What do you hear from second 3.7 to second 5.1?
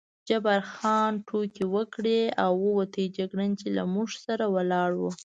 له موږ سره ولاړ و.